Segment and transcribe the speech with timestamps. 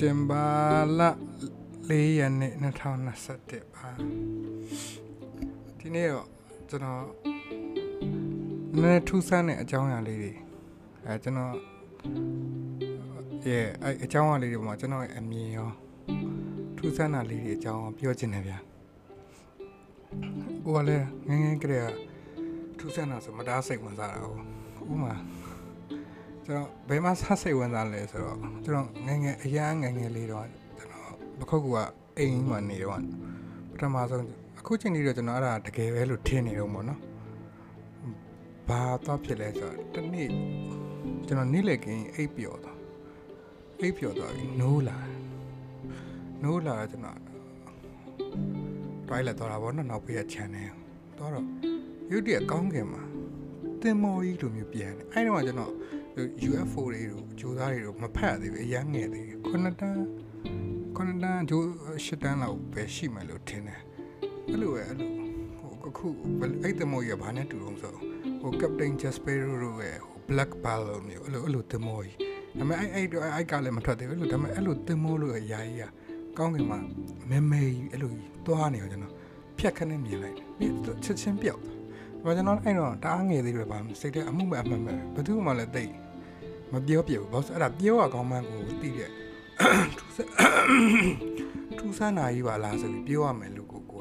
[0.00, 0.44] တင်ဘာ
[0.98, 1.00] လ
[1.88, 2.52] ၄ရက်နေ့
[3.12, 3.88] 2021ပါ
[5.78, 6.26] ဒီနေ့တော့
[6.68, 7.02] ကျွန်တော်
[8.72, 10.32] နည်းနည်းထူးဆန်းတဲ့အကြောင်းအရာလေးတွေ
[11.04, 11.54] အဲကျွန်တော်
[13.46, 15.70] ရဲ့အဲအကြောင်းအရာလေးတွေမှာကျွန်တော်ရဲ့အမြင်ရော
[16.76, 18.58] ထူးဆန်းတာလေးတွေအကြောင်းပြောချင်တယ်ဗျာ
[20.64, 21.86] ကိုကလည်းငယ်ငယ်ကလေးက
[22.78, 24.38] ထူးဆန်းတာဆိုမတားစိတ်ဝင်စားတာဟုတ်
[24.92, 25.14] ဥမာ
[26.46, 30.46] ကျွန်တော်ဘယ်မှာဆစိတ်ဝင်စားလဲဆိုတော့ကျွန်တော်ငယ်ငယ်အရန်ငယ်ငယ်လေးတော့
[30.78, 31.66] ကျွန်တော်ပခုတ်က
[32.18, 33.00] အိမ်မှာနေတော့
[33.72, 34.24] ပထမဆုံး
[34.60, 37.00] အခုချိန်ကြီးတော့ကျွန်တော်အဲ့ဒါတကယ်ပဲလို့ထင်နေတော့ပေါ့နော်
[38.68, 40.28] ဘာတော့ဖြစ်လဲဆိုတော့တနေ့
[41.26, 42.78] ကျွန်တော်နေ့လည်ကင်းအိပ်ပျော်သွား
[43.80, 44.98] အိပ်ပျော်သွားပြီးနိုးလာ
[46.42, 47.18] နိုးလာတော့ကျွန်တော်
[49.08, 50.72] တွိုင်းလက်သွားတာပေါ့နော်နောက်ဖေးရ channel
[51.18, 51.46] တော့တော့
[52.10, 53.02] YouTube ကောင်းကင်မှာ
[53.80, 55.72] တင်မော်ကြီးလိုမျိုးပြန်တယ်အဲ့တော့ကျွန်တော်
[56.48, 60.02] UFO တွေတို့ဂျိုးသားတွေတို့မဖတ်သေးဘူးအရန်ငယ်သေးတယ်ခုနှစ်တန်း
[60.96, 61.66] ခုနှစ်တန်းဂျိုး
[62.04, 63.80] ရှစ်တန်းလောက်ပဲရှိမယ်လို့ထင်တယ်
[64.48, 65.10] အဲ့လိုပဲအဲ့လို
[65.58, 66.06] ဟိုအခု
[66.62, 67.94] အဲ့တမော်ကြီးကဘာနဲ့တူတော့ဆို
[68.40, 72.16] ဟို Captain Jaspero တို့ရဲ့ဟို Black Ball လို့မျိုးအဲ့လိုအဲ့လိုတမော်ကြီး
[72.58, 75.84] ဒါပေမဲ့အဲ့အဲ့အဲ့ကလည်းမထွက်သေးဘူးလို့ဒါပေမဲ့အဲ့လိုတမော်လို့အရာကြီးက
[76.38, 76.78] ကောင်းကင်မှာ
[77.30, 79.14] မဲမဲကြီးအဲ့လိုကြီးသွားနေတော့ကျွန်တော်
[79.58, 80.72] ဖြတ်ခနဲ့မြင်လိုက်ပြီး
[81.04, 81.79] ချက်ချင်းပြောက်သွား
[82.22, 85.84] ကျွန်တော်အဲ့တော့တအားငယ်သေးတယ်ပါစိတ်ထဲအမှုမဲ့အမှတ်မဲ့ဘယ်သူမှလည်းသိ
[86.72, 89.10] မပြောပြဘူးဘာလို့အဲ့ဒါပြောရကောင်းမှန်းကိုသိတဲ့
[91.78, 93.94] ထူးဆန်းနာကြီးပါလားဆိုပြီးပြောရမယ်လို့ကိုက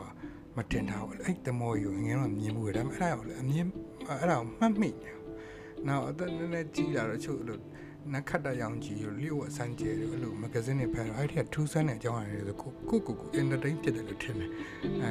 [0.55, 3.65] မတင်ထားဘူးအဲ့တမောကြီးကိုငယ်တော့မြင်မှုရဒါပေမဲ့အဲ့ဒါကိုလည်းအမြင်
[4.07, 5.15] အဲ့ဒါကိုမှတ်မိတယ်
[5.87, 7.61] နောက်အသက်နည်းနည်းကြီးလာတော့ချုပ်လို့
[8.13, 14.49] နက်ခတ်တရောင်ကြီးကိုလျှို့အစမ်းကျဲတယ်အဲ့လိုမဂဇင်းတွေဖတ်တော့အဲ့ဒီကထူးဆန်းတဲ့အကြောင်းအရာတွေဆိုကိုကိုကိုကို entertain ဖြစ်တယ်လို့ထင်တယ်
[15.01, 15.09] အဲ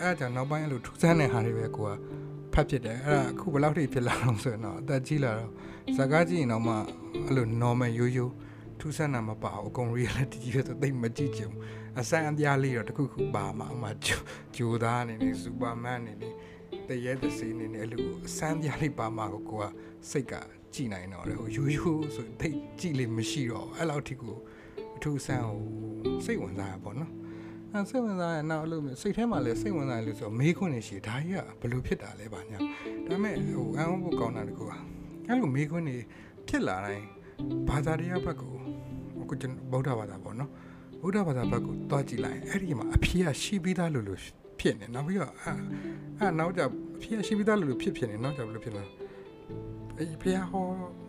[0.00, 1.92] အဲ့ဒါကြောင့်နောက်ပိုင်းအဲ့လိုထူးဆန်းတဲ့ဟာတွေပဲကိုက
[2.54, 5.50] ဖတ်ဖြစ်တယ်အဲ့ဒါအခုဘယ်လောက်ထိဖြစ်လာအောင်ဆိုတော့အသက်ကြီးလာတော့
[5.96, 6.74] ဇာကားကြည့်ရင်တော့မှ
[7.26, 8.32] အဲ့လို normal ရိုးရိုး
[8.78, 11.56] ထူးဆန်းတာမပါဘူးအကုန် reality ကြီးဆိုသိမကြည့်ကြဘူး
[12.00, 13.88] အစမ်းအပြားလေးတော့တခုခုပါမှာအမှ
[14.56, 16.34] ဂျိုသားအနေနဲ့စူပါမန်အနေနဲ့
[16.88, 19.64] တရဲတစေးအနေနဲ့အဲ့လိုအစမ်းပြားလေးပါမှာကိုကိုက
[20.10, 20.34] စိတ်က
[20.74, 24.36] ကြည်နိုင်တော့တယ်ဟိုရိုးရိုးဆိုသိကြည်လေးမရှိတော့အဲ့လောက်ထိကို
[24.96, 25.60] အထူးဆန်းဟို
[26.24, 27.10] စိတ်ဝင်စားရပါတော့
[27.74, 32.66] အဲစိတ်ဝင်စားရနောက်အဲ့လိုစိတ်ထဲမှာလည်းစိတ်ဝင်စားရလို့ဆိုမေးခွန်းနေရှိဒါကြီးကဘလို့ဖြစ်တာလဲပါညာဒါ
[33.06, 34.72] ပေမဲ့ဟိုအန်ဖို့ကောင်းတာတကူက
[35.28, 35.96] အဲ့လိုမေးခွန်းနေ
[36.48, 37.04] ဖြစ်လာတိုင်း
[37.68, 38.52] ဘာသာတရားဘက်ကို
[39.22, 40.50] အခုကျွန်ဗုဒ္ဓဘာသာပေါ့နော်
[41.02, 44.20] ဗုဒ္ဓဘာသာဘက်ကိုတွားကြည့်လိုက်အဲ့ဒီမှာအဖြေကရှိပြီးသားလို့လို့
[44.60, 45.50] ဖြစ်နေနောက်ပြီးတော့အဲ
[46.18, 46.66] အဲနောက်ကြအ
[47.00, 48.84] ဖြေကရှိပြီးသားလို့လို့ဖြစ်ဖြစ်နေနောက်ကြဘယ်လိုဖြစ်လဲ
[49.98, 50.64] အေးဘုရားဟော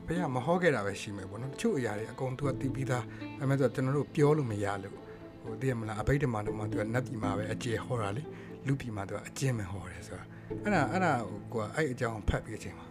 [0.07, 3.03] ဘုရားမဟောခဲ့တာပဲရှိမယ်ပေါ့နော်တချို့အရာတွေအကုန်သူကတည်ပြီးသား
[3.39, 5.02] ဒါပေမဲ့ဆိုကျွန်တော်တို့ပြောလို့မရလို့
[5.43, 8.23] ဟိုတည်ရမလားအဘိဓမ္မာတော့မှသူကနတ်ပြည်မှာပဲအကျေဟောတာလေ
[8.67, 10.25] လူပြည်မှာသူကအကျင့်ပဲဟောတယ်ဆိုတာ
[10.63, 11.11] အဲ့ဒါအဲ့ဒါ
[11.53, 12.87] ကိုကအဲ့အကြောင်းဖတ်ပြီးအချိန်မှာ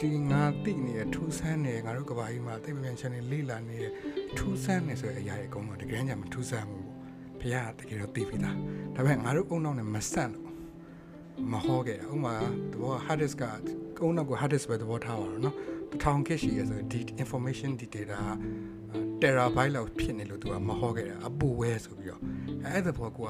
[0.00, 3.92] ဒီငါတိနေတဲ့ထူးဆန်းနေငါတို့ကဘာကြီးမှာသိပ္ပံ channel လေးလာနေတဲ့
[4.38, 6.86] ထူးဆန်းနေဆိုတဲ့အရာတွေအကုန်လုံးတကယ်ကြမထူးဆန်းဘူး
[7.40, 8.56] ဘုရားတကယ်တော့သိပြီးသား
[8.94, 10.46] ဒါပေမဲ့ငါတို့အုံနောက်နဲ့မဆန့်လို့
[11.52, 12.34] မဟောခဲ့တာဥမာ
[12.72, 13.42] သဘော hard disk က
[14.02, 15.56] အုံနောက်ကို hard disk ပဲသဘောထားပါတော့နော်
[15.90, 18.20] တစ်ထောင် K ရှိရဆိုဒီ information di data
[19.20, 22.20] terabyte လောက်ဖြစ်နေလို့သူကမဟောခဲ့တာအပူဝဲဆိုပြီးတော့
[22.64, 23.20] အဲ့ဒါဘောက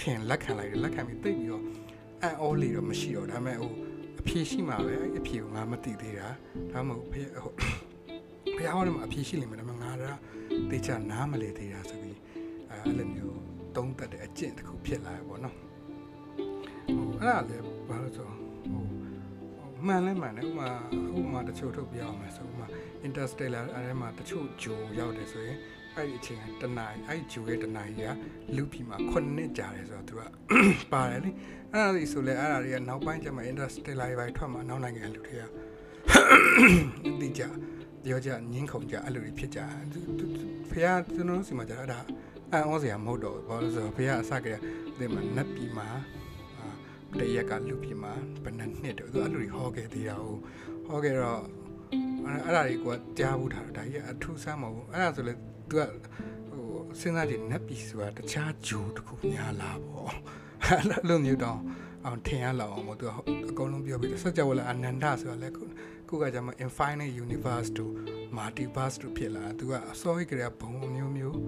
[0.00, 1.62] ထင်လက်ခံလိုက်တယ်လက်ခံပြီးသိပြီးတော့
[2.22, 3.72] အန်အောလီတော့မရှိတော့ဒါပေမဲ့ဟို
[4.20, 6.28] အဖြေရှိမှာပဲအဖြေကိုငါမသိသေးတာ
[6.72, 7.52] ဒါမှမဟုတ်ဖေဟို
[8.56, 10.04] ဘုရားဟောတယ်မှာအဖြေရှိလိမ့်မယ်ဒါပေမဲ့ငါက
[10.70, 12.18] တေချာနားမလေသေးတာဆိုပြီး
[12.70, 13.38] အဲအဲ့လိုမျိုး
[13.76, 18.84] သုံးသက်တဲ့အကျင့်တစ်ခုဖြစ်လာရပေါ့နော်ဟိုအဲ့ဒါလည်းဘာလို့ဆိုဟို
[19.86, 20.68] မှန်လဲမှန်တယ်ဥမာ
[21.16, 22.66] ဥမာတချို့ထုတ်ပြအောင်မယ်ဆိုဥမာ
[23.06, 25.58] interstellar အဲမှာတချို့ဂျိုရောက်တယ်ဆိုရင်
[25.96, 28.10] အဲ့ဒီအချိန်ကတနားအဲ့ဂျိုရဲ့တနားကြီးက
[28.56, 30.20] လူပြည်မှာ9နှစ်ကြာတယ်ဆိုတော့သူက
[30.92, 31.30] ပါတယ်လေ
[31.72, 35.42] အဲ့ဒါလေးဆိုလဲအဲ့ဒါတွေကနောက်ပိုင်းကျမှ interstellar ဘိုင်ထွက်မှာနောက်နိုင်ငံလူတွေက
[37.20, 37.42] ဒီကြ
[38.04, 39.60] ပြောကြငင်းခုန်ကြအဲ့လိုတွေဖြစ်ကြ
[40.70, 42.00] ဖះကျွန်တော်တို့စီမှာကြအဲ့ဒါ
[42.52, 45.88] အံ့ဩစရာမဟုတ်တော့ဘာလို့ဆိုတော့ဖះအစကတည်းကဒီမှာနတ်ပြည်မှာ
[47.18, 48.12] တရက်ကလူပြည်မှာ
[48.44, 50.36] ဘယ်နှစ်နှစ်တော့သူအဲ့လိုတွေဟောခဲ့သေးတာဟို
[50.86, 51.42] ဟောခဲ့တော့
[52.26, 52.86] အဲ့ဒါတွေက
[53.18, 55.32] ကြားဘူးထားတော့ဒါကြီးအထူးဆန်းမဟုတ်ဘူးအဲ့ဒါဆိုလေ
[55.70, 55.82] သူက
[56.50, 56.68] ဟို
[57.00, 60.12] စဉ်းစားကြည့်နတ်ပြည်ဆိုတာတခြားဂျိုးတစ်ခုများလာပေါ့
[60.64, 61.58] အဲ့လိုမျိုးတော့
[62.04, 63.06] အောင်ထင်ရလောက်အောင်မို့သူ
[63.50, 65.48] အကုန်လုံးပြောပြီးစัจ java လာအနန္တဆိုတာလေ
[66.08, 67.92] ခုကကြမှာ infinite universe တို့
[68.36, 71.38] multiverse တို့ဖြစ်လာသူကအစောကြီးကလေးကဘုံမျိုးမျိုး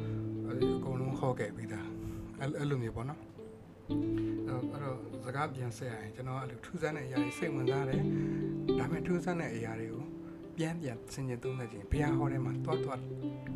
[0.76, 1.88] အကုန်လုံးဟောခဲ့ပြီးသား
[2.40, 3.20] အဲ့လိုမျိုးပေါ့နော်
[3.88, 8.02] အဲ့တော့စကားပြန်ဆက်ရရင်ကျွန်တော်အဲ့လိုထူးဆန်းတဲ့အရာတွေစိတ်ဝင်စားတယ်
[8.78, 10.04] ဒါပေမဲ့ထူးဆန်းတဲ့အရာတွေကို
[10.56, 13.00] ပြန်ပြန်ဆင်ခြင်သုံးသပ်ခြင်းဘုရားဟောထဲမှာတွားတွား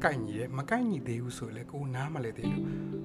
[0.04, 2.64] ကိုက်ညီတယ်မကိုက်ညီသေးဘူးဆိုရင်လည်းကိုနားမလဲသေးလို့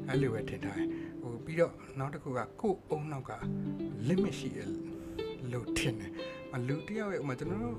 [0.10, 0.88] အဲ့လိုပဲထင်ထားတယ်
[1.22, 3.32] ဟိုပြီးတော့နောက်တစ်ခုကကို့အုံနောက်က
[4.08, 4.70] limit ရှိတယ်
[5.52, 6.12] လို့ထင်တယ်
[6.68, 7.78] လူတယောက်ရဲ့ဥမာကျွန်တော်တို့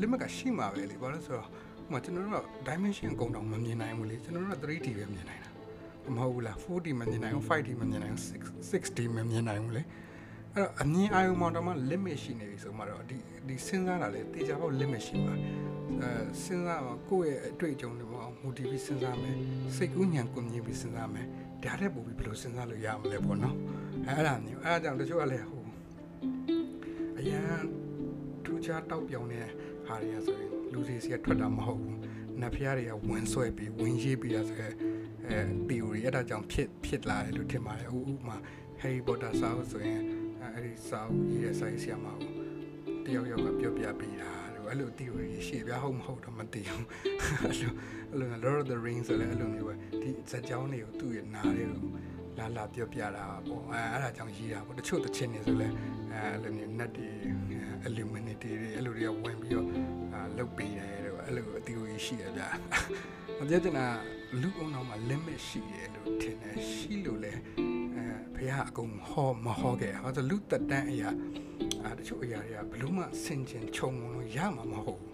[0.00, 1.50] limit ကရှိမှာပဲလေဘာလို့ဆိုတော့ဟဥ
[1.86, 5.50] ပမာကျွန်တော်တို့က dimension အကုန်တောင်မမြင်နိုင်ဘူးလေကျွန်တော်တို့က 3D ပဲမြင်နိုင်တာ
[6.16, 8.24] မဟုတ်ဘူးလား 4D မမြင်နိုင်ဘူး 5D မမြင်နိုင်ဘူး
[8.70, 9.82] 6D မမြင်နိုင်ဘူးလေ
[10.54, 13.16] အဲ့တော့အမြင်အာရုံမှာတော့မှ limit ရှိနေပြီဆိုမှတော့ဒီ
[13.46, 15.34] ဒီစဉ်းစားတာလေတေချာပေါ့ limit ရှိပါ
[16.02, 16.10] အဲ
[16.42, 19.36] စဉ်းစားမှာကိုယ့်ရဲ့အတွေ့အကြုံတွေပေါ့ motive ပြီးစဉ်းစားမယ်
[19.76, 21.26] စိတ်ကူးညံကုန်မြင်ပြီးစဉ်းစားမယ်
[21.64, 23.56] ဒါတဲ့ပို့ပြီးဘယ်လိုစဉ်းစားလို့ရမလဲပေါ့နော်
[24.06, 25.64] အဲအဲ့ဒါမျိုးအဲဒါကြောင့်တချို့ကလည်းဟို
[27.18, 27.60] အရန်
[28.44, 29.46] ထူးခြားတောက်ပြောင်တဲ့
[29.86, 31.98] ဟာတွေကဆိုရင်လူတွေစီကထွက်တာမဟုတ်ဘူး
[32.40, 34.68] နတ်ဖျားတွေကဝင်ဆွဲပြီးဝင်ရေးပြီးတာဆိုရဲ
[35.28, 35.38] အဲ
[35.68, 38.36] theory အဲ့ဒါကြောင့်ဖြစ်ဖြစ်လာတယ်လို့ထင်ပါတယ်ဥဥမာ
[38.80, 40.02] Harry Potter စာအုပ်ဆိုရင်
[40.54, 42.30] အဲ့ဒီစာအုပ်ရေးတဲ့စာရေးဆရာမကို
[43.04, 46.86] တယောက်ယောက်ကပြောပြပေးတာလို့အဲ့လို theory ရှိပြဟုတ်မဟုတ်တော့မသိဘူး
[47.42, 47.72] အဲ့လို
[48.10, 51.90] အဲ့လို Lord of the Rings ဆိုလည်းအဲ့လိုမျိုးပဲဒီဇာတ်ကြောင်းတွေကိုသူ့ရဲ့နားတွေကို
[52.38, 55.68] လာလာပြောပြတာပေါ့အဲအဲ့ဒါကြောင့်ရေးတာပေါ့တချို့တခြင်းတွေဆိုလဲ
[56.12, 57.08] အဲအဲ့လိုမျိုး net တွေ
[57.86, 59.66] illuminati တွေအဲ့လိုတွေကဝင်ပြီးတော့
[60.36, 62.48] လုတ်ပေးတယ်လို့အဲ့လိုအတီကိုရှိရဗျာ
[63.38, 63.86] မပြောချင်တာ
[64.40, 67.69] လူအောင်တော့မှ limit ရှိတယ်လို့ထင်တယ်ရှိလို့လဲအဲ
[68.34, 71.10] ဘုရားအကုန်ဟောမဟောခဲ့ဟောဆိုလူတက်တန်းအရာ
[71.84, 75.12] အဲတချို့အရာတွေကဘလို့မှဆင်ခြင်ခြုံလို့ရမှာမဟုတ်ဘူး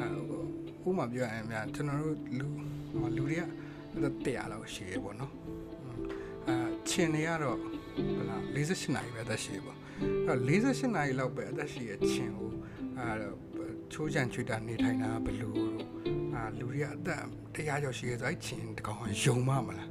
[0.00, 2.46] အဲဥပမာပြောရရင်များကျွန်တော်တို့လူ
[3.16, 5.32] လူတွေကတရားလောက်ရှိရပေါ့နော်
[6.48, 6.56] အဲ
[6.88, 7.58] ချင်းတွေကတော့
[8.16, 9.76] ဟလာ48နာရီပဲအသက်ရှိပေါ့
[10.26, 12.50] အဲ့48နာရီလောက်ပဲအသက်ရှိရဲ့ချင်းကို
[12.98, 13.08] အဲ
[13.92, 15.58] ချိုးချံချွေတာနေထိုင်တာဘလူး
[16.34, 17.22] အာလူတွေကအသက်
[17.54, 19.87] တရားကျော်ရှိရဲဆိုအဲ့ချင်းတကောင်ယုံမမလား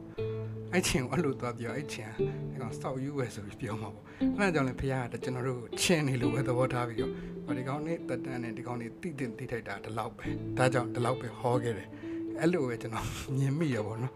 [0.77, 2.13] အဲ့ချင်းကိုအဲ့လိုသွားပြောအဲ့ချင်း
[2.51, 4.05] အဲ့ကောင်စောက်ယူဝယ်ဆိုပြီးပြောမှာပေါ့
[4.37, 7.11] အဲ့ဒါကြောင့်လည်းဖခင်ကကျွန်တော်တို့ချင်းနေလို့ပဲသဘောထားပြီးတော့
[7.45, 10.27] ဟောဒီကောင်နဲ့တက်တန်းနဲ့ဒီကောင်နဲ့တိတင်တိထိုက်တာဒီလောက်ပဲ
[10.57, 11.89] ဒါကြောင့်ဒီလောက်ပဲဟောခဲ့တယ်
[12.39, 13.07] အဲ့လိုပဲကျွန်တော်
[13.37, 14.13] မြင်မိရပါတော့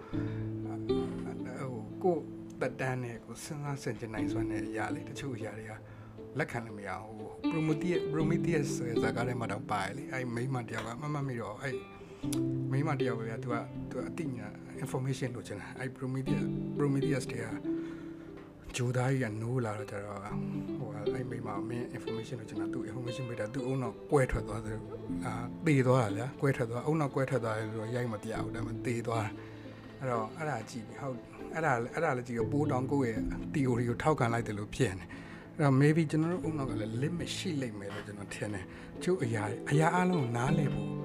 [1.71, 2.17] ဟိုကို
[2.61, 5.73] တက်တန်းနဲ့ကိုစဉ်းစားဆင်ခြင်နိုင်စွမ်းတဲ့အရာလေးတချို့အရာတွေက
[6.37, 11.75] လက်ခံလို့မရဘူး Prometheus Prometheus ဆိုတဲ့ဇာတ်ကားထဲမှာတော့ပါတယ်လေအဲ့မိမတယောက်ကမမမိတော့အဲ့
[12.71, 13.55] မိမတယောက်ပဲသူက
[13.89, 14.47] သူကအသိညာ
[14.83, 16.43] information လိုချင်တာအဲ့ Prometheus
[16.77, 17.47] Prometheus တွေက
[18.75, 20.19] ဂျိုသားကြီးကနိုးလာတော့ကျတော့
[20.79, 24.77] ဟိုအဲ့မိမမင်း information လိုချင်တာသူ information ပေးတာသူအုံတော့ကွဲထွက်သွားတယ်
[25.25, 25.33] အာ
[25.65, 29.29] တေသွားတာဗျာကွဲထွက်သွားအုံတော့ကွဲထွက်သွားတယ်ဆိုတော့ရိုက်မပြဘူးဒါပေမဲ့တေသွားတာ
[29.99, 31.17] အဲ့တော့အဲ့ဒါကြည့်ပြီဟုတ်
[31.53, 33.23] အဲ့ဒါအဲ့ဒါလည်းကြည့်ရပိုးတောင်ကိုယ့်ရဲ့
[33.53, 35.05] theory ကိုထောက်ခံလိုက်တယ်လို့ဖြစ်နေ
[35.57, 38.65] အဲ့တော့ maybe ကျွန်တော်တို့အုံနောက်ကလည်း limit ရှိလိမ့်မယ်လို့ကျွန်တော်ထင်တယ်
[39.03, 41.00] ကျို့အရာအရာအလုံးကိုနားလည်ဖို့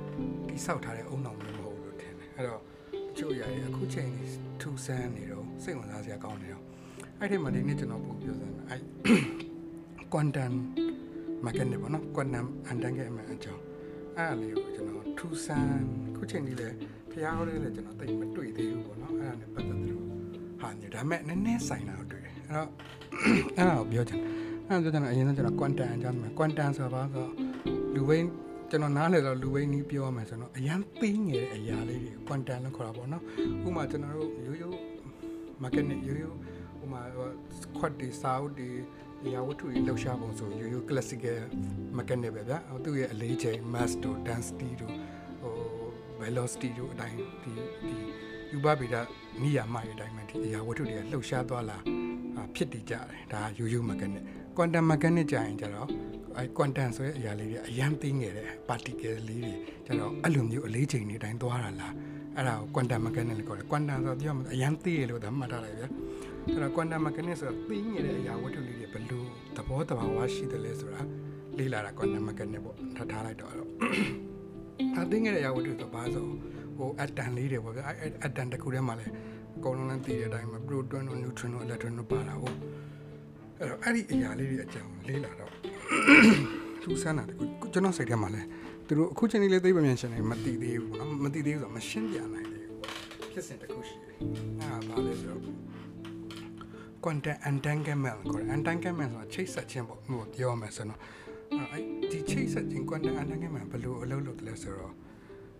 [0.56, 2.60] တိဆောက်ထားတဲ့အုံနောက်မျိုးမဟုတ်လို့ထင်တယ်အဲ့တော့
[3.18, 4.10] ကျို့အရာတွေအခုချိန်
[4.60, 6.64] ထူဆန်းနေတော့စိတ်ဝင်စားစရာကောင်းနေတော့
[7.20, 8.82] အဲ့ဒီမှာဒီနေ့ကျွန်တော်ပို့ပြောစမ်းမယ်အဲ့
[10.12, 10.52] quantum
[11.44, 13.62] mechanics ပေါ့နော် quantum entanglement အကြောင်း
[14.16, 15.86] အဲ့အလေးကိုကျွန်တော်ထူဆန်း
[16.16, 16.68] ခုချိန်ကြီးလဲ
[17.10, 19.96] ဖျားဟောလေးလဲကျွန်တော်တိတ်မတွေ့သေးဘူးပေါ့နော်အဲ့ဒါနဲ့ပတ်သက်တယ်
[20.60, 22.68] ဟာညဒါမဲ့နည်းနည်းဆိုင်တာကိုတွေ့တယ်အဲ့တော့
[23.56, 24.20] အဲ့ဒါကိုပြောချင်
[24.68, 27.26] အဲ့ဒါကျွန်တော်အရင်ကကျွန်တော် quantum အကြောင်းမှာ quantum ဆိုတာဘာဆို
[27.94, 28.28] လူဝိန်း
[28.70, 33.22] ကျွန်တော်နားလည်တော့လူဝိန်းနီးပြောရမယ်ဆိုတော့အရန်သိငယ်တဲ့အရာလေးတွေ quantum လို့ခေါ်တာပေါ့နော်
[33.66, 34.76] ဥပမာကျွန်တော်တို့ရိုးရိုး
[35.62, 36.36] mechanic ရိုးရိုး
[36.82, 37.00] ဥပမာ
[37.78, 38.68] quad တွေ sound တွေ
[39.24, 41.38] အရာဝတ္ထုတွေလှုပ်ရှားပုံဆိုရိုးရိုး classical
[41.98, 44.94] mechanic ပဲဗျာသူ့ရဲ့အလေးချိန် mass တို့ density တို့
[45.40, 45.54] ဟို
[46.20, 47.52] velocity တို့အတိုင်းဒီ
[47.88, 47.96] ဒီ
[48.52, 48.96] ယူဘဗေဒ
[49.42, 51.78] နိယာမရဲ့အတိုင်းပဲဒီအရာဝတ္ထုတွေကလှုပ်ရှားသွားလာ
[52.54, 54.22] ဖြစ်တည်ကြတယ်ဒါရိုးရိုး mechanic
[54.56, 55.88] quantum mechanic ကြရင်ကျတော့
[56.38, 59.52] အဲ quantum ဆိုတဲ့အရာလေးတွေအရန်သိငယ်တဲ့ particle လေးတွေ
[59.86, 61.94] ကျတော့အဲ့လိုမျိုးအလေးချိန်တွေအတိုင်းသွားတာလား
[62.36, 65.88] အဲ့ဒါကို quantum mechanic လို့ခေါ်တယ် quantum ဆိုတော့ပြောမှာအရန်သိရလို့ဒါမှတ်ထားလိုက်ဗျာ
[66.46, 69.22] အဲ့တော့ quantum mechanics ဆိုတာသိငယ်တဲ့အရာဝတ္ထုလေးတွေဘယ်လို
[69.56, 71.00] သဘောတဘာဝရှိတယ်လဲဆိုတာ
[71.58, 73.50] လေ့လာတာ quantum mechanics ပေါ့ထားထားလိုက်တော့
[74.98, 76.24] အသိငယ်တဲ့အရာဝတ္ထုဆိုဘာဆို
[76.76, 79.12] ဟို atom လေးတွေပေါ့ဗျာအဲ့ atom တစ်ခုထဲမှာလည်း
[79.56, 82.56] အကုန်လုံးလည်းသိတဲ့အတိုင်းပဲ proton တို့ neutron တို့ electron တို့ပါတာဟုတ်
[83.60, 85.52] အဲ့တော့အဲ့ဒီအရာလေးတွေအကြောင်းလေ့လာတော့
[86.82, 88.46] သူစမ်းတာတခုကျွန်တော်စိတ်ထဲမှာလည်း
[88.86, 92.80] သူတို့အခုချိန်လေးလေးသိပ္ပံရှင်တွေမသိသေးဘူးပေါ့နော်မသိသေးဘူးဆိုတော့မရှင်းပြနိုင်သေးဘူး
[93.32, 94.22] ဖြစ်စဉ်တစ်ခုရှိတယ်အဲ့
[94.60, 95.42] ဒါဘာလဲဆိုတော့
[97.04, 101.00] quantum entanglement ကို entanglement ဆိုတာချိတ်ဆက်ခြင်းပေါ့ဟိုပြောမယ်ဆိုတော့
[101.72, 104.92] အဲ့ဒီချိတ်ဆက်ခြင်း quantum entanglement ဘယ်လိုအလုပ်လုပ်တယ်လဲဆိုတော့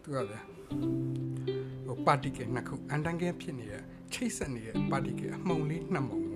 [0.03, 0.41] သူကဗျာ
[1.87, 6.35] ဟို particle နှစ်ခု entangle ဖြစ်နေတဲ့ချိတ်ဆက်နေတဲ့ particle အမှုန်လေးနှစ်မှုန်က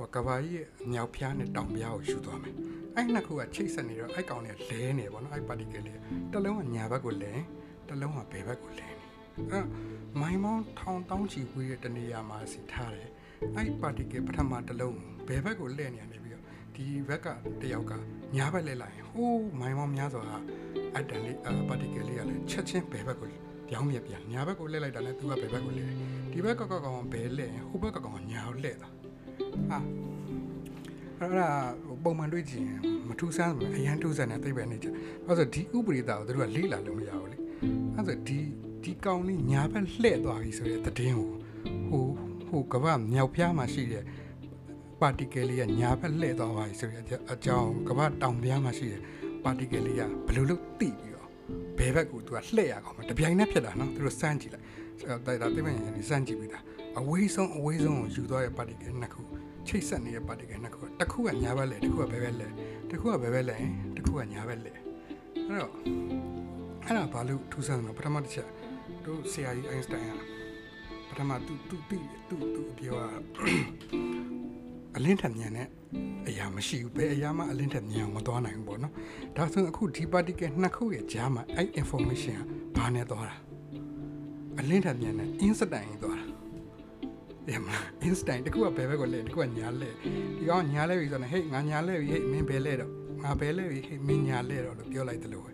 [0.00, 2.54] ဟိုကဘာကြီးရဲ့မြောက်ဖျားနဲ့တောင်ဖျားကိုယူသွားမယ်
[2.96, 5.98] အဲ့နှစ်ခုကချိတ်ဆက်နေတော့အဲ့ကောင်လေးလဲနေပေါ့နော်အဲ့ particle လေး
[6.32, 7.32] တစ်လုံးကညာဘက်ကိုလဲ
[7.88, 9.04] တစ်လုံးကဘယ်ဘက်ကိုလဲနေ
[9.52, 9.66] အဲ့
[10.20, 13.08] မိုင်းမောင်းထောင်တောင်းချီဝေးတဲ့တနေရာမှာစီထားတယ်
[13.56, 17.26] အဲ့ particle ပထမတစ်လုံးဘယ်ဘက်ကိုလဲနေရနေပြီးတော့ဒီဘက်က
[17.62, 17.92] တယောက်က
[18.36, 20.24] ညာဘက်လဲလိုက်ဟိုးမိုင်းမောင်းများစွာ
[20.96, 21.36] အတန်လေး
[21.68, 23.28] particle လေးကလည်းချက်ချင်းဘယ်ဘက်ကို
[23.68, 25.96] ပြောင်းပြပြန်ညာဘက်ကိုလှည့်လိုက်တာနဲ့သူကဘယ်ဘက်ကိုလှည့်တယ်
[26.32, 28.88] ဒီဘက်ကကောကောင်ဘယ်လှည့်ဟိုဘက်ကကောင်ညာကိုလှည့်တာ
[29.70, 29.78] ဟာ
[31.18, 31.48] အဲ့ဒါ
[32.04, 34.92] ပုံမှန်တွေ့ကြည့်ရင်မထူးဆန်းဘူးအရန်ထူးဆန်းတဲ့သိပ္ပံနေကြဘာ
[35.26, 37.38] လို့ဆိုဒီဥပရိသကိုတို့ကလေ့လာလို့မရဘူးလေ
[37.94, 38.38] အဲအဲ့ဆိုဒီ
[38.82, 41.28] ဒီကောင်လေးညာဘက်လှည့်သွားပြီဆိုတဲ့သတင်းကို
[41.88, 42.04] ဟို
[42.48, 44.04] ဟိုကဘာမြောက်ဖျားမှာရှိတဲ့
[45.00, 47.02] ပါတီကယ်လေးကညာဘက်လှည့်သွားပါပြီဆိုတဲ့
[47.32, 49.00] အကြောင်းကဘာတောင်ဖျားမှာရှိတဲ့
[49.44, 51.28] ပါတီကယ်လေးကဘယ်လိုလုပ်သိပြီးတော့
[51.78, 54.66] ဘယ်ဘက်ကိုသူကလှည့်ရကောင်မတပြိုင်နက်ဖြစ်တာနော်သူတို့စမ်းကြည့်လိုက်
[55.26, 56.64] တိုက်တာတိမ့်ရင်စမ်းကြည့်ပြီးသား
[56.98, 59.22] အဝေးဆုံးအဝေးဆုံးကိုယူသွားတဲ့ပါတီကယ်နှစ်ခု
[59.66, 62.48] ချိတ်ဆက်နေတဲ့ပါတီကယ်နှစ်ခုတစ်ခုကညာဘက်လဲတစ်ခုကဘယ်ဘက်လဲ
[62.90, 63.56] တစ်ခုကဘယ်ဘက်လဲ
[63.96, 64.72] တစ်ခုကညာဘက်လဲ
[65.48, 65.72] အဲ့တော့
[66.84, 68.48] အဲ့ဒါဘာလို့ထူးဆန်းလဲပထမတစ်ချက်
[69.04, 70.12] တို့ဆရာကြီးအိုင်းစတိုင်က
[71.08, 73.08] ပထမသူသူသူသူသူပြောတာ
[74.96, 75.68] အလင်းထက်မြန်တဲ့
[76.28, 78.92] အရာမရှိဘူးဘယ်အရာမှအလင်းထက်မြန်အောင်မသွားနိုင်ဘူးပေါ့နော်
[79.36, 82.36] ဒါဆိုအခုဒီ particle နှစ်ခုရဲ့ကြားမှာအဲ့ information
[82.76, 83.36] ကဘာနဲ့သွားတာ
[84.58, 86.29] အလင်းထက်မြန်တဲ့ instant ကြီးသွားတာ
[87.54, 92.90] ရမလား instant တခုကဘယ်ဘက်ကိုလဲတခုကညာလဲဒီကောင်ညာလဲပြီဆိုတော့ဟေးငါညာလဲပြီဟေးမင်းဘယ်လဲတော့
[93.22, 95.52] ငါဘယ်လဲပြီဟေးမင်းညာလဲတော့လို့ပြောလိုက်တယ်လို့ပဲ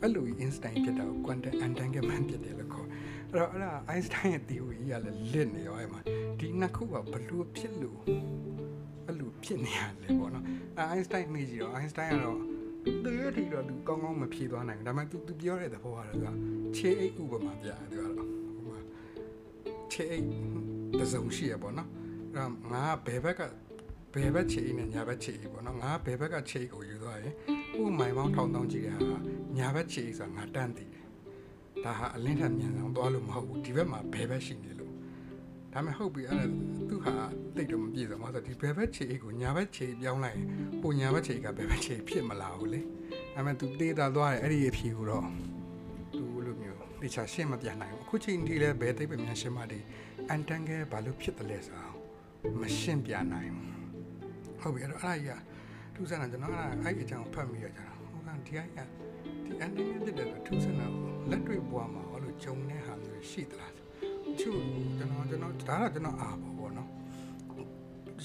[0.00, 2.88] အဲ့လို instant ဖြစ်တာကို quantum entanglement ဖြစ်တယ်လို့ခေါ်
[3.32, 6.00] အဲ့တော့အဲ့ဒါ Einstein ရဲ့ theory ကလည်းလစ်နေရောအဲ့မှာ
[6.40, 7.98] ဒီနှစ်ခုကဘလို့ဖြစ်လို့
[9.06, 10.44] အဲ့လိုဖြစ်နေရလဲပေါ့နော်
[10.78, 12.38] အဲ့ Einstein မေးကြည့်တော့ Einstein ကတော့
[13.04, 16.36] သူရထီတော့သူကောင်းကောင်းမဖြေသွားနိုင်ဘူးဒါပေမဲ့ तू तू ပြောတဲ့သဘောကတော့
[16.76, 18.80] ခြေအိတ်ဥပမာပြတယ်သူကတော့ဟိုမှာ
[19.92, 20.24] ခြေအိတ်
[21.00, 23.40] တစ်စုံရှိရပေါ့နော်အဲ့တော့ငါဘယ်ဘက်က
[24.14, 27.34] ဘယ်ဘက်ခြေအိတ်နဲ့ညာဘက်ခြေအိတ်ပေါ့နော်ငါဘယ်ဘက်ကခြေအိတ်ကိုယူသွားရင်
[27.74, 29.16] ဟိုမိုင်ပေါင်းထောင်တောင်းကြည့်တဲ့ဟာ
[29.56, 31.06] ညာဘက်ခြေအိတ်ဆိုတာငါတန်းသိတယ်
[31.84, 34.94] ဒါဟာအလင်းထက်မြန်အောင်သွားလို့မဟုတ်ဘူးဒီဘက်မှာဘယ်ဘက်ရှိနေလို့
[35.72, 36.54] ဒါမှဟုတ်ပြီအဲ့ဒါ
[36.88, 37.14] သူဟာ
[37.56, 40.46] တိတ်တော့မပြည့်စုံဘူးဆိုတော့ဒီဘယ်ဘက်ခြေအိတ်ကိုညာဘက်ခြေအိတ်ပြောင်းလိုက်ရင်
[40.80, 42.80] ဟိုညာဘက်ခြေအိတ်ကဘယ်ဘက်ခြေအိတ်ဖြစ်မလာဘူးလေ
[43.34, 45.59] ဒါမှ तू တေးတာသွားတယ်အဲ့ဒီအဖြေကိုတော့သူလိုမျိုး
[47.02, 49.84] တခြားရှင်းမပြနိုင်ဘူးအခုချိန်ထိလည်းဘယ်သိပ္ပံများရှင်းမတည်
[50.28, 51.94] အန်တန်ကဲဘာလို့ဖြစ်တယ်လဲဆိုတော့
[52.60, 53.70] မရှင်းပြနိုင်ဘူး
[54.60, 55.40] ဟုတ်ပြီအဲ့တော့အဲ့ဒါကြီးက
[55.94, 58.84] ထူးဆန်းတာကျွန်တော်အဲ့ဒါအဲ့ဒီအကြောင်းဖတ်မိရကြတာဟိုကဒီအရာ
[59.44, 60.86] ဒီအန်တန်ကဲဖြစ်တယ်ဆိုထူးဆန်းတာ
[61.30, 63.72] လက်တွေ့ဘဝမှာဘာလို့ဂျုံတဲ့ဟာမျိုးရှိသလား
[64.40, 64.60] ချို့
[64.98, 66.90] ကျွန်တော်ကျွန်တော်ဒါကကျွန်တော်အားပေါ့ဗောနော်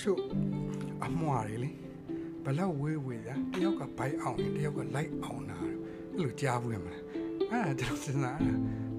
[0.02, 0.20] ချို့
[1.06, 1.72] အမွာတွေလေ
[2.44, 5.76] ဘလောက်ဝေးဝေးရတယောက်ကဘိုက်အောင်တယောက်ကလိုက်အောင်တာအဲ့
[6.24, 7.05] လိုကြားဘူးရမလား
[7.52, 8.40] အဲ့ဒါကျွန်တော်စဉ်းစား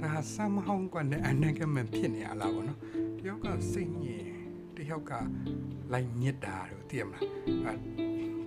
[0.00, 2.78] တာဒါဆမ်ဟောင်းကနဲ့အနက်ကမဖြစ်နေရလားဗောနော်
[3.18, 4.24] တယောက်ကစိတ်ညစ်
[4.76, 5.12] တယောက်က
[5.92, 7.22] လိုက်ညစ်တာတို့သိရမလား
[7.64, 7.72] အဲ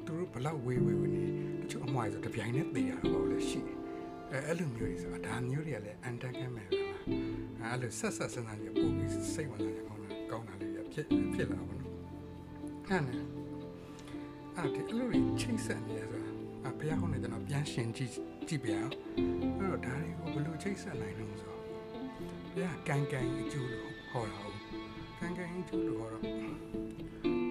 [0.05, 1.25] သူတို့ဘလောက်ဝေးဝေးဝေးနေ
[1.61, 3.77] တချို့အမွာဆိုတပြိုင်နဲ့သေရတော့လည်းရှိတယ်
[4.31, 6.79] အဲအဲ့လိုမျိုးတွေဆိုတာဒါမျိုးတွေကလည်းအန်တန်ကမဲ့ပဲ
[7.61, 11.93] လားအဲ့လိုဆက်ဆက်စဉ်းစားကြပို့ပြီးစိတ်ဝင်စားကြကောင်းတာကောင်းတာလေးဖြစ်ဖြစ်လာပါတော့
[12.87, 13.17] အဲ့နဲ့
[14.55, 16.29] အဲ့ဒီအဲ့လိုချိတ်ဆက်နေရဆိုတာ
[16.67, 18.13] အဖေဟောင်းနေကျွန်တော်ပြန်ရှင်ကြည့်
[18.49, 18.85] ကြည့်ပြန်
[19.59, 21.61] အဲ့တော့ဒါတွေကိုဘယ်လိုချိတ်ဆက်နိုင်လို့ဆိုတော့
[22.53, 24.57] ဘုရားကန်ကန်အကျိုးလို့ဟောတာဟုတ်
[25.19, 26.23] ကန်ကန်အကျိုးလို့ဟောတော့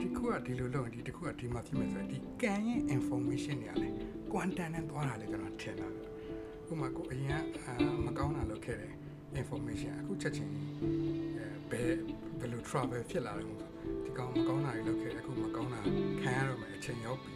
[0.01, 3.89] ဒီခုကဒီလိုလုပ်ရင်ဒီတစ်ခုကဒီမှာဖြစ်မယ်ဆိုရင်ဒီကန်ရဲ့ information တွေကလေ
[4.33, 5.93] quantum နဲ့သွားတာလေကျွန်တော်ထင်တာဥ
[6.69, 7.43] ပမာကိုအရင်
[8.07, 8.93] မကောင်းတာလုပ်ခဲ့တယ်
[9.41, 10.53] information အခုချက်ချင်း
[11.71, 11.93] ဘယ်
[12.39, 13.47] ဘယ်လို travel ဖြစ်လာတယ်
[14.05, 15.81] ဒီကောင်မကောင်းတာတွေလုပ်ခဲ့အခုမကောင်းတာ
[16.23, 17.33] ခံရတော့မယ်အချိန်ရောက်ပြီ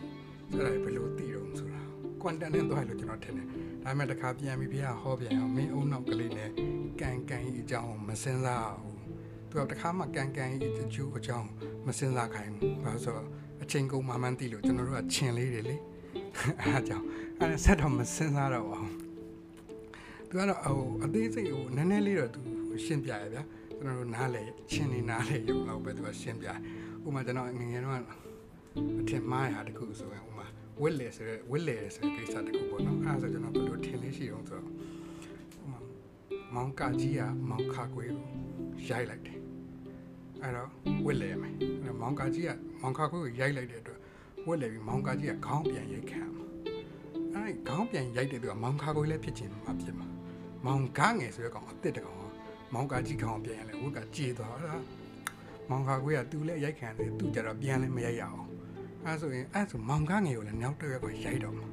[0.52, 1.82] အဲ့ဒါဘယ်လိုသိတော့ဆိုတာ
[2.23, 3.47] quantum နဲ့သွားလို့ကျွန်တော်ထင်တယ်
[3.83, 6.50] ဒါပေမဲ့တခါပြန်ပြီးပြဟောပြန်အောင်မင်းအုံနောက်ကလေးနဲ့
[7.00, 8.99] ကန်ကန်ကြီးအကြောင်းမစင်စားဘူး
[9.49, 11.49] သူကတခါမှကန်ကန်ကြီးအကျိုးအကြောင်း
[11.87, 13.29] မစင်စားခိုင်းဘူးဘာလို့ဆိုတော့
[13.62, 15.76] အချိန်ကုန်မှမှန်းသိလို့ကျွန်တော်တို့ကချင်လေးတွေလေ
[16.61, 17.07] အဲအကြောင်း
[17.41, 18.91] အဲဆက်တော့မစင်စားတော့အောင်
[20.29, 22.41] သူကတော့ဟိုအသေးစိတ်ဟိုနည်းနည်းလေးတော့သူ
[22.85, 23.43] ရှင်းပြရဗျာ
[23.79, 26.55] ကျွန်တော်တို့နားလေချင်းနေနားလေရုံတော့ပဲသူကရှင်းပြဥ
[27.02, 27.97] ပမာကျွန်တော်ငငယ်တော့
[29.00, 30.32] အထင်မှားရတခုဆိုရင်ဥပမာ
[30.81, 34.71] ဝစ်လေဆိုရဝစ်လေဆိုတဲ့ကိစ္စတခုပေါ့နော်အဲဒါဆိုကျွန်တော်ဘယ်လိုထင်လေးရှိအောင်ဆိုတော့ဥ
[35.61, 35.79] ပမာ
[36.55, 38.26] မောင်ကကြီးကမောင်ခါကွေးကို
[38.88, 39.38] ရိုက်လိုက်တယ်
[40.43, 40.69] အဲ့တော့
[41.05, 42.50] ဝစ်လေမယ်အဲ့မောင်ကကြီးက
[42.81, 43.99] မောင်ခါကွေးကိုရိုက်လိုက်တဲ့အတွက်
[44.47, 46.45] ဝစ်လေပြီးမောင်ကကြီးကခေါင်းပြန်ရိုက်ခံမှာ
[47.35, 50.07] အဲ့ခေါင်းပြန်ရိုက်တဲ့သူကမောင်ခါကွေးလည်းဖြစ်ချင်မှာဖြစ်မှာ
[50.64, 52.19] မောင်ကားငယ်ဆိုတဲ့ကောင်အစ်စ်တကောင်
[52.75, 54.75] မောင်ကာကြီးခေါင်းပြန်ရလဲဝတ်ကကြေသွားတာ
[55.71, 58.52] မောင်ကာကွေးကသူ့လည်းရိုက်ခံတယ်သူ့ကြတော့ပြန်လည်းမရိုက်ရအောင်
[59.07, 61.67] အဲဆိုရင်အဲဆိုမောင်ကားငယ်ကိုလည်းနောက်တစ်ရက်ကရိုက်တော့မှာ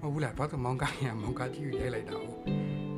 [0.00, 2.38] မဟုတ်ဘူးလားဘာလို့မောင်ကားငယ်ကမောင်ကာကြီးကိုရိုက်လိုက်တာဟုတ်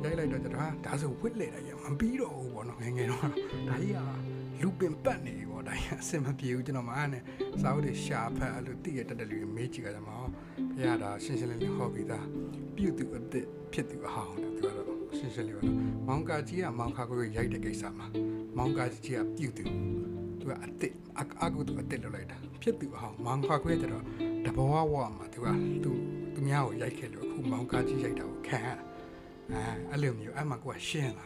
[0.03, 3.29] ရိုက်လိုက်တော့ကျတော့ဒါဆိုဝစ်လေတယ်ရမပြီးတော့ဘူးပေါ့နော်ငယ်ငယ်တော့ဒါ
[3.81, 3.99] ကြီးက
[4.61, 7.23] လူပင်ပတ်နေပြီပေါ့ဒါကြီးအဆင်မပြေဘူးကျွန်တော်မအားနဲ့
[7.61, 10.25] စာအုပ်တွေရှာဖတ်အဲ့လိုတည့်ရတက်တယ်လူမေးကြည့်ကြမှာဘု
[10.85, 12.25] ရားဒါရှင်းရှင်းလင်းလင်းဟောပြီးသား
[12.75, 14.87] ပြုတ်သူအစ်စ်ဖြစ်သူအဟောင်းတယ်သူကတော့
[15.17, 18.07] ရှင်းရှင်းလေးပါနော်မောင်ကာကြီးကမောင်ခါကိုရိုက်တဲ့ကိစ္စမှာ
[18.57, 19.63] မောင်ကာကြီးကပြုတ်သူ
[20.39, 20.93] သူကအစ်စ်
[21.43, 24.03] အကူသူအစ်စ်လောက်လိုက်တာ ဖြစ်သူအဟောင်းမောင်ခါကိုကျတော့
[24.45, 25.47] တဘောဝဝမှာသူက
[25.83, 25.91] သူ
[26.33, 28.69] သူများကိုရိုက်ခဲ့လို့အခုမောင်ကာကြီးရိုက်တာကိုခံရ
[29.51, 31.25] အဲအဲ့လိုမျိုးအဲ့မှာကိုကရှင်းလာ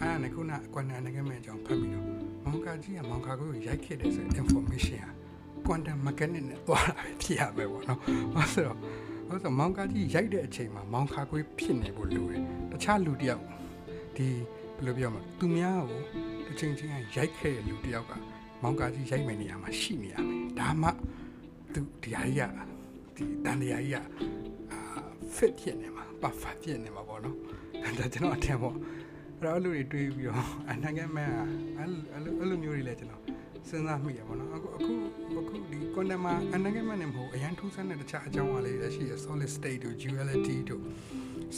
[0.00, 2.06] အဲ့ဒါကခုနကွန်တန်နိုင်ငံမဲ့အကြောင်းဖတ်ပြီးတော့
[2.44, 5.08] မောင်ကာကြီးကမောင်ကာကိုရိုက်ခဲ့တယ်ဆို information က
[5.66, 7.98] quantum mechanics နဲ့သွားတာပဲဖြစ်ရမယ်ပေါ့နော်။
[8.34, 8.76] ဘာလို့ဆိုတော့
[9.26, 13.42] ဘာလို့ဆိုမောင်ကာကြီးရိုက်တဲ့အချိန်မှာမောင်ခါခွေးဖြစ်နေဖို့လိုတယ်။တခြားလူတယောက်
[14.16, 14.26] ဒီ
[14.76, 16.00] ဘယ်လိုပြောမလဲသူများကို
[16.46, 18.12] တစ်ချိန်ချင်းရိုက်ခဲ့တဲ့လူတစ်ယောက်က
[18.62, 20.88] မောင်ကာကြီးရိုက်မယ်နေရာမှာရှိနေရမယ်ဒါမှ
[21.72, 22.58] သူဒီဟာကြီးက
[23.16, 24.04] ဒီတန်တရားကြီးက
[24.72, 24.80] အာ
[25.36, 27.36] fit ဖြစ်နေမှာ perfect ဖြစ်နေမှာပေါ့နော်
[27.98, 31.38] ဒါကျွန်တော်အထင်ပေါ့အဲ့တော့အဲ့လိုတွေတွေးပြီးတော့အနိုင်ငံမန်က
[31.78, 31.88] အဲ့
[32.24, 33.22] လိုအဲ့လိုမျိုးတွေလည်းကျွန်တော်
[33.68, 34.92] စဉ်းစားမိရပါတော့အခုအခု
[35.40, 40.82] အခုဒီ content မှာအနိုင်ငံမန်နဲ့မဟုတ်အရန်ထူးဆန်းတဲ့တခြားအကြောင်းအရာလေးတွေရှိရ solid state တို့ duality တို့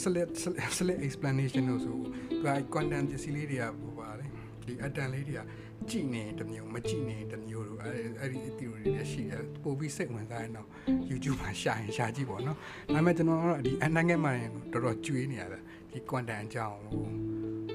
[0.01, 0.33] select
[0.77, 1.97] select explanation လို့ဆို
[2.29, 4.25] သူက content ပစ္စည်းလေးတွေကဟိုပါလေ
[4.65, 5.41] ဒီအတန်လေးတွေက
[5.89, 10.67] ကြည်နေတစ်မျိုးမကြည်နေတစ်မျိုးလို့အဲ့အဲ့ဒီ theory တွေရှိတယ်ပို့ပြီးစိတ်ဝင်စားရင်တော့
[11.09, 12.57] YouTube မှာရှာရင်ရှာကြည့်ပေါ့နော်
[12.93, 15.59] ဒါပေမဲ့ကျွန်တော်ကတော့ဒီအနိုင်ငံမှာရင်တော်တော်ကျွေးနေရတာ
[15.91, 17.03] ဒီ content အကြောင်းဟို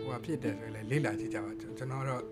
[0.04, 2.22] ဟိုဖြစ်တယ်ဆိုရင်လေ့လာကြည့်ကြပါကျွန်တော်တော့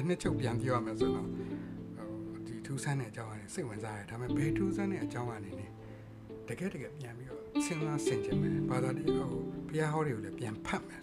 [0.00, 5.70] အနှစ်ချုပ်ပြန်ပြောရမယ်ဆိုတော့ဟိုဒီထူးဆန်းတဲ့အကြောင်းအနေစိတ်ဝင်စားရတယ်ဒါပေမဲ့ဘယ်ထူးဆန်းတဲ့အကြောင်းအနေနဲ့
[6.48, 11.02] တကယ်တကယ်ပြန်ပြီးတော့စဉ်းစားဆင်ခြင်မယ်ဘာသာတရားဟိုဘုရားဟောတွေကိုလည်းပြန်ဖတ်မယ်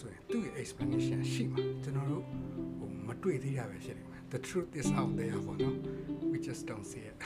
[0.00, 2.24] ဆိုရင်သူ့ရဲ့ explanation ရှိမှာကျွန်တော်တို့
[2.78, 5.76] ဟိုမတွေ့သေးတာပဲရှိတယ် the truth is out there ပေါ့နော်
[6.30, 7.18] we just don't see it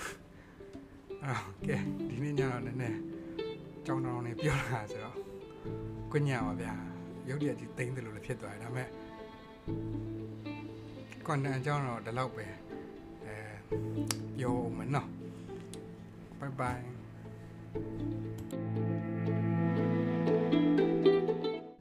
[1.24, 1.34] အာ
[1.66, 1.76] ကဲ
[2.08, 2.98] ဒီနေ့ညတော့နည်းနည်း
[3.86, 5.16] ကြောင်းတောင်းနေပြောတာဆိုတော့
[6.12, 6.74] ကွညပါဗျာ
[7.28, 8.88] ရုပ်တရက်ကြီးတိမ့်တယ်လို့လည်းဖြစ်သွားတယ်ဒါပေမဲ့
[11.26, 12.46] content အကြောင်းတော့ဒီလောက်ပဲ
[13.26, 13.36] အဲ
[14.38, 15.08] ပြောဦးမယ်နော်
[16.40, 16.84] bye bye